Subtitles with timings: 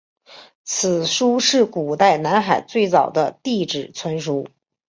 [0.63, 4.47] 此书是古代南海最早的地志专书。